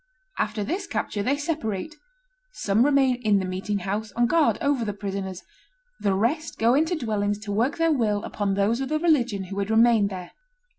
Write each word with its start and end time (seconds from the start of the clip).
After 0.39 0.63
this 0.63 0.87
capture, 0.87 1.21
they 1.21 1.37
separate: 1.37 1.95
some 2.53 2.83
remain 2.85 3.17
in 3.17 3.37
the 3.37 3.45
meeting 3.45 3.77
house, 3.77 4.11
on 4.13 4.25
guard 4.25 4.57
over 4.59 4.83
the 4.83 4.95
prisoners; 4.95 5.43
the 5.99 6.15
rest 6.15 6.57
go 6.57 6.73
into 6.73 6.95
dwellings 6.95 7.37
to 7.41 7.51
work 7.51 7.77
their 7.77 7.93
will 7.93 8.23
upon 8.23 8.55
those 8.55 8.81
of 8.81 8.89
the 8.89 8.97
religion 8.97 9.43
who 9.43 9.59
had 9.59 9.69
remained 9.69 10.09
there. 10.09 10.31